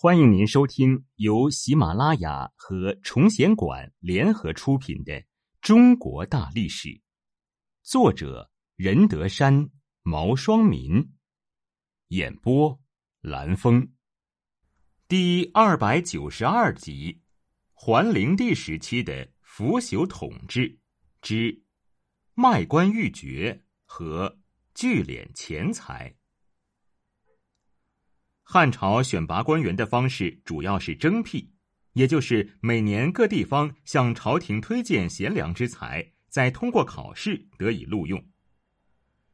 [0.00, 5.12] 欢迎您收听由喜马拉雅和崇贤馆联合出品的
[5.60, 6.88] 《中国大历史》，
[7.82, 9.68] 作者任德山、
[10.04, 11.10] 毛双民，
[12.10, 12.80] 演播
[13.22, 13.92] 蓝峰，
[15.08, 17.20] 第二百九十二集：
[17.72, 20.78] 桓灵帝时期的腐朽统治
[21.20, 21.64] 之
[22.34, 24.38] 卖官鬻爵和
[24.74, 26.17] 聚敛钱财。
[28.50, 31.52] 汉朝选拔官员的方式主要是征辟，
[31.92, 38.24] 也就是每年各地方向朝廷推荐贤良之才，再通过考试得以录用。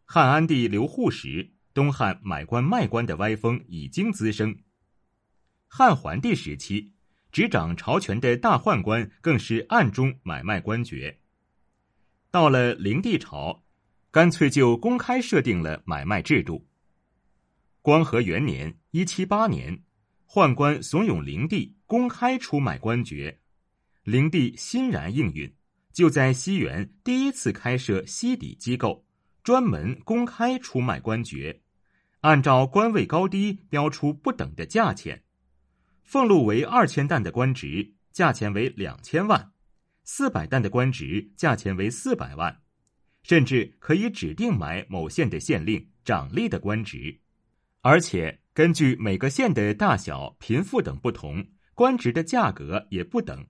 [0.04, 4.58] 汉安帝刘护时，东汉买官卖官的歪风已经滋生。
[5.68, 6.94] 汉桓帝时期，
[7.30, 11.20] 执掌朝权的大宦官更是暗中买卖官爵。
[12.32, 13.62] 到了灵帝朝，
[14.10, 16.66] 干脆就公开设定了买卖制度。
[17.80, 19.76] 光和元年（一七八年），
[20.30, 23.40] 宦官怂恿灵帝公开出卖官爵，
[24.04, 25.52] 灵帝欣然应允，
[25.92, 29.04] 就在西园第一次开设西邸机构，
[29.42, 31.60] 专门公开出卖官爵，
[32.20, 35.24] 按照官位高低标出不等的价钱。
[36.04, 39.50] 俸禄为二千担的官职，价钱为两千万；
[40.04, 42.60] 四百担的官职，价钱为四百万，
[43.24, 47.18] 甚至可以指定买某县的县令、长吏的官职。
[47.80, 53.44] 而且根据每个县的大小、贫富等不同，官职的价格也不等。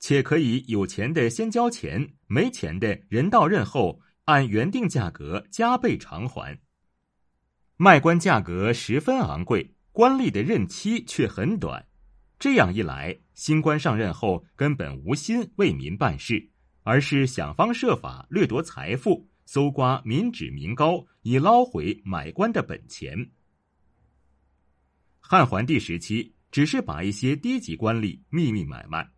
[0.00, 6.58] 且可以有钱的先交钱，没钱的人到任后按原定价格加倍偿还。
[7.76, 11.86] 卖官价格十分昂贵，官吏的任期却很短。
[12.36, 16.50] 这样一来，新官上任后根本无心为民办事，
[16.82, 19.28] 而是想方设法掠夺财富。
[19.46, 23.30] 搜刮民脂民膏，以捞回买官的本钱。
[25.26, 29.10] 汉桓帝时期只是把一些低级官吏秘密买卖，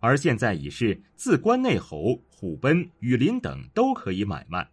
[0.00, 4.66] 而现在已是自关内侯、虎贲、羽林等都可以买卖。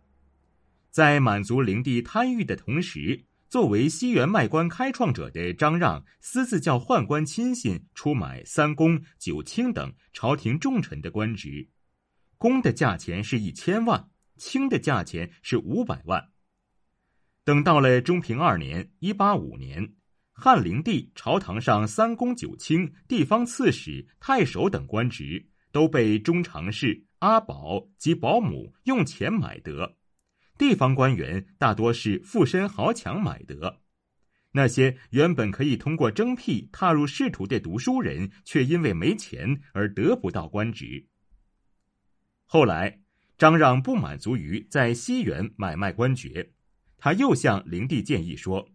[0.90, 11.68] 在满足灵帝贪欲的同时，作为西园卖官开创者的张让，私自叫宦官亲信出买三公、九卿等朝廷重臣的官职，
[12.38, 14.10] 公的价钱是一千万。
[14.38, 16.30] 卿的价钱是五百万。
[17.44, 19.96] 等到了中平二年（一八五年），
[20.40, 29.98] 汉灵帝朝堂上三公九卿、地方刺史、太守等官职都被中常侍、阿保及保姆用钱买得，
[30.58, 33.82] 地方官员大多是附身豪强买得。
[34.54, 41.08] 那些原本可以通过征辟踏入仕途的读书人，却因为没钱而得不到官职。
[42.46, 43.02] 后来。
[43.38, 46.52] 张让不满足于在西园买卖官爵，
[46.98, 48.68] 他又向灵帝建议说：“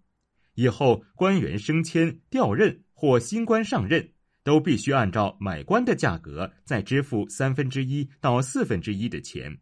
[0.54, 9.58] 以后官员升迁、调任或新官上任，都必须按照买官的价格再支付三分之一到四分之一的钱。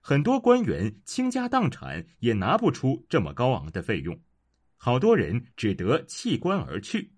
[0.00, 4.18] 很多官员倾家荡产也拿不出这么高昂的费用，
[4.76, 7.12] 好多人只得弃官而去。”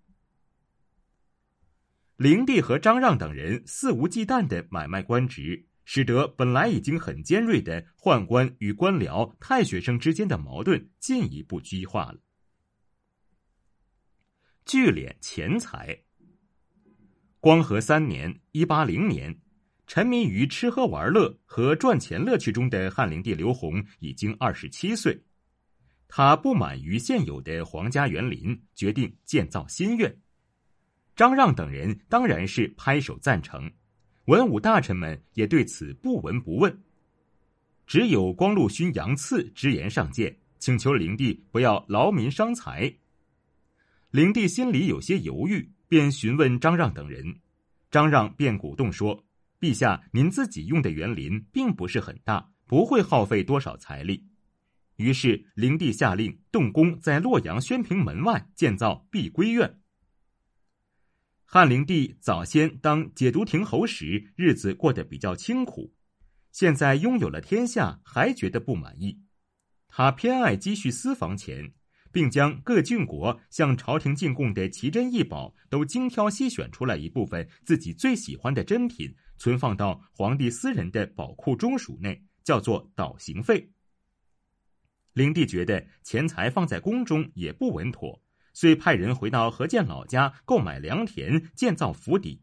[2.16, 5.66] 灵帝和张让等人肆无忌惮的买卖官职。
[5.92, 12.20] 使得本来已经很尖锐的宦官与官僚、太学生之间的矛盾进一步激化了。
[14.70, 15.98] 聚敛钱财。
[17.40, 19.36] 光和三年（一八零年），
[19.88, 25.20] 沉迷于吃喝玩乐和赚钱乐趣中的汉灵帝刘宏已经二十七岁，
[26.06, 30.16] 他不满于现有的皇家园林，决定建造新院。
[31.16, 33.68] 张让等人当然是拍手赞成。
[34.26, 36.80] 文武大臣们也对此不闻不问，
[37.88, 42.94] 只有光禄勋杨赐直言上谏，请求灵帝不要劳民伤财。
[44.10, 47.38] 灵帝心里有些犹豫，便询问张让等人，
[47.92, 49.24] 张让便鼓动说
[49.60, 54.26] ：“陛下，您自己用的园林并不是很大，不会耗费多少财力。”
[54.98, 59.78] 于是灵帝下令动工在洛阳宣平门外建造碧归院。
[61.44, 65.94] 汉灵帝早先当解毒亭侯时，日子过得比较清苦，
[66.50, 69.20] 现在拥有了天下，还觉得不满意。
[69.86, 71.72] 他偏爱积蓄私房钱，
[72.12, 83.70] 并将各郡国向朝廷进贡的奇珍异宝都精挑细选出来一部分自己最喜欢的珍品，存放到皇帝私人的宝库中属内，叫做导行费。
[85.12, 88.22] 灵帝觉得钱财放在宫中也不稳妥。
[88.52, 92.42] 遂派人回到何建老家购买良田，建造府邸。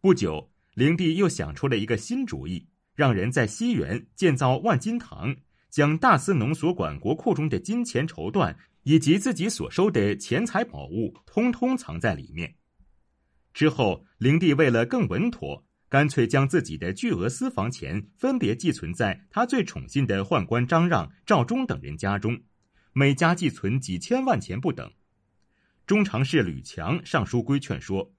[0.00, 5.36] 不久，灵帝又想出了一个新主意，让人在西园建造万金堂，
[5.74, 8.54] 将大司农所管国库中的金钱绸缎
[8.84, 12.54] 以及自己所收的钱财宝物，通通藏在里面。
[13.52, 22.40] 之后，灵帝为了更稳妥，干脆将自己的巨额私房钱分别寄存在他最宠信的宦官张让、赵忠等人家中，
[22.92, 24.92] 每家寄存几千万钱不等。
[25.88, 28.12] 中常侍吕强上书规劝说：“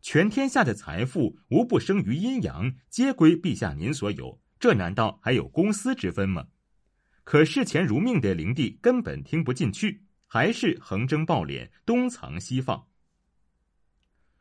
[0.00, 6.46] 全天下的财富无不生于阴阳，皆归陛下您所有，这难道还有公私之分吗？”
[7.24, 12.86] 可视钱如命的灵帝根本听不进去，还是横征暴敛，东藏西放。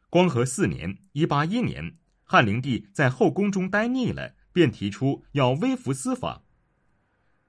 [0.10, 1.96] 光和四年（一八一年），
[2.26, 6.44] 汉灵帝在后宫中待腻了，便提出要微服私访。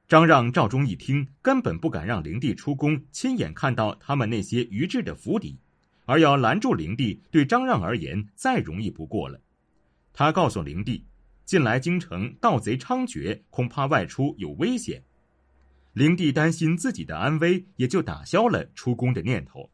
[0.06, 5.58] 张让、赵忠一听，根本不敢让灵帝出宫亲眼看到他们那些愚智的府邸，
[6.05, 9.40] 而要拦住灵帝，对张让而言再容易不过了。
[10.12, 11.06] 他告诉灵帝，
[11.46, 15.02] 近来京城盗贼猖獗，恐怕外出有危险。
[15.92, 19.70] 灵帝担心自己的安危，也就打消了出宫的念头。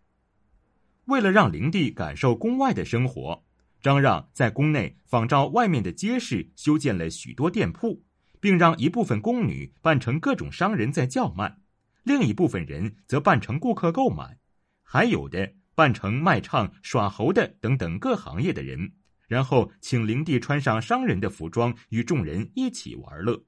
[1.05, 3.45] 为了让灵帝感受宫外的生活，
[3.81, 8.03] 张让在宫内仿照外面的街市修建了许多店铺，
[8.41, 11.59] 并让一部分宫女扮成各种商人在叫卖，
[12.03, 14.39] 另一部分人则扮成顾客购买，
[14.83, 18.93] 还有的扮成卖唱、耍猴的等等各行业的人，
[19.29, 23.45] 然后请灵帝穿上商人的服装，与众人一起玩乐。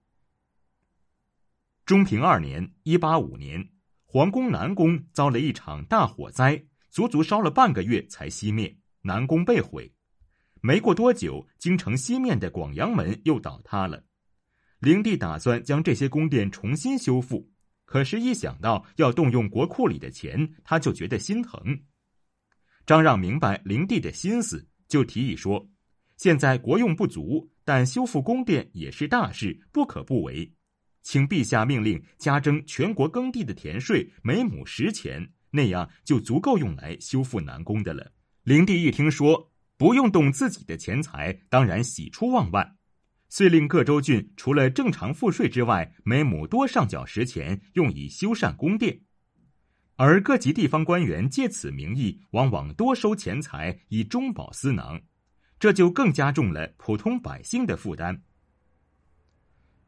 [1.91, 3.69] 中平二年（一八五年），
[4.07, 6.65] 皇宫南宫遭了一场大火灾。
[6.89, 9.93] 足足烧了半个月才熄灭，南宫被毁。
[10.61, 14.05] 没过多久，京城西面的广阳门又倒塌了。
[14.79, 17.51] 灵帝打算将这些宫殿重新修复，
[17.85, 21.61] 可是，一想到要动用国库里的钱，他就觉得心疼。
[22.87, 25.69] 张让明白灵帝的心思，就提议说
[26.17, 30.55] ：“现在国用不足，但修复宫殿也是大事，不可不为，
[31.03, 38.13] 请陛下命令加征全国耕地的田税，每亩十钱。”那样就足够用来修复南宫的了。
[38.45, 42.77] 灵帝一听说不用动自己的钱财，当然喜出望外，
[43.29, 49.01] 遂令各州郡除了正常赋税之外，每亩多上缴十钱，用以修缮宫殿。
[49.97, 55.01] 而各级地方官员借此名义，往往多收钱财以中饱私囊，
[55.59, 58.23] 这就更加重了普通百姓的负担。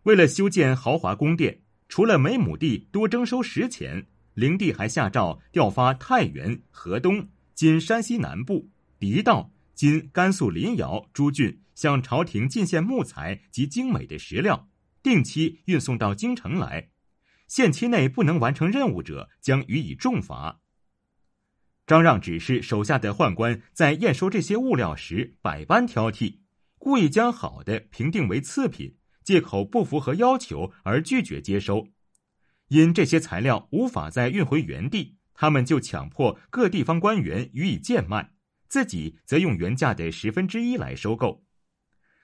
[0.05, 4.07] 为了修建豪华宫殿，除了每亩地多征收十钱。
[4.35, 14.71] 灵帝还下诏调发太原、河东（今山西南部）、狄道（今甘肃临洮）诸郡，向朝廷进献木材及精美的石料，
[15.03, 16.89] 定期运送到京城来。
[17.47, 20.63] 限期内不能完成任务者，将予以重罚。
[21.87, 26.39] 张让指示手下的宦官在验收这些物料时百般挑剔，
[26.79, 31.89] 故意将好的评定为次品，借口不符合要求而拒绝接收。
[32.69, 38.31] 因这些材料无法再运回原地，他们就强迫各地方官员予以贱卖，
[38.69, 41.45] 自己则用原价的十分之一来收购。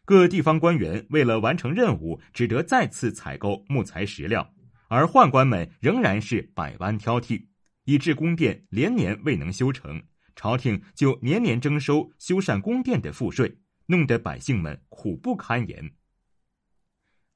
[0.04, 4.54] 各地方官员为了完成任务，只得再次采购木材石料，
[4.88, 7.48] 而宦官们仍然是百般挑剔，
[7.84, 10.02] 以致宫殿连年未能修成。
[10.34, 15.92] 朝廷就年年征收修缮宫殿的赋税，弄得百姓们苦不堪言。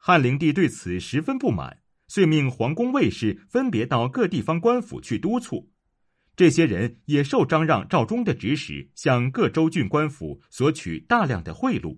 [0.04, 1.78] 汉灵帝对此十分不满。
[2.08, 5.70] 遂命皇宫卫士分别到各地方官府去督促，
[6.34, 11.96] 这些人也受张让、赵忠的指使，向各州郡官府索取大量的贿赂。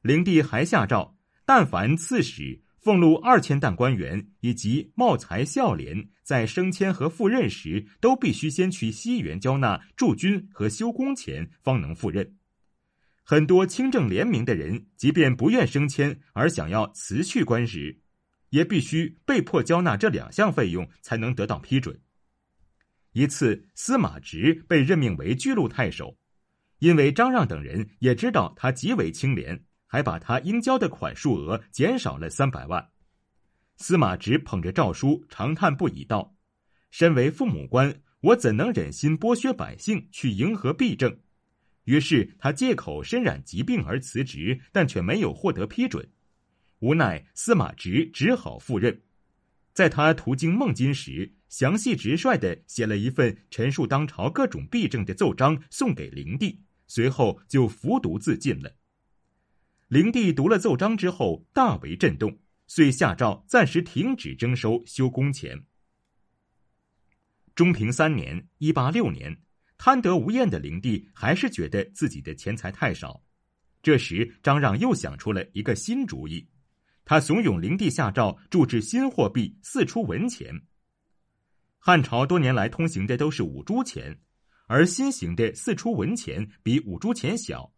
[0.00, 12.36] 灵帝还下诏，但凡刺史、俸禄二千担官员以及茂才孝廉，在升迁和赴任时，都必须先去西园交纳驻军和修工钱，方能赴任。
[13.32, 17.98] 很多清正廉明的人，即便不愿升迁，而想要辞去官职。
[18.50, 21.98] 也必须被迫交纳这两项费用才能得到批准。
[23.12, 26.18] 一次，司马直被任命为巨鹿太守，
[26.80, 32.86] 因为张让等人也知道他极为清廉，还把他应交的款数额减少了三百万。
[33.78, 36.36] 司马直捧着诏书长叹不已，道
[36.92, 41.18] ：“身为父母官，我怎能忍心剥削百姓去迎合弊政？”
[41.84, 46.08] 于是他借口身染疾病而辞职，但却没有获得批准。
[46.78, 49.02] 无奈，司马直只好赴任。
[49.72, 58.74] 在他途经孟津时，详细直率的写了一份陈述当朝各种弊政的奏章，送给灵帝，随后就服毒自尽了。
[59.88, 65.64] 灵帝读了奏章之后，大为震动，遂下诏暂时停止征收修宫钱。
[67.54, 69.36] 中平三年（一八六年），
[69.84, 73.20] 贪得无厌的灵帝还是觉得自己的钱财太少。
[73.82, 76.48] 这时，张让又想出了一个新主意。
[77.04, 80.54] 他怂恿灵帝下诏铸制新货币，四出文钱。
[81.80, 84.16] 汉朝多年来通行的都是五铢钱，
[84.68, 87.72] 而新型的四出文钱比五铢钱小，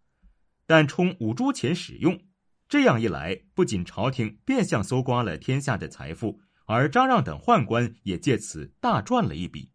[0.66, 2.20] 但充五铢钱使用。
[2.68, 9.70] 这样一来，不仅朝廷变相搜刮了天下的财富，而张让等宦官也借此大赚了一笔。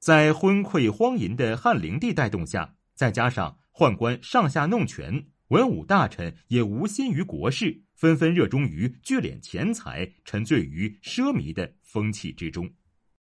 [0.00, 12.70] 在昏聩荒淫的汉灵帝带动下，再加上宦官上下弄权，文武大臣也无心于国事，纷纷热衷于聚敛钱财，沉醉于奢靡的风气之中。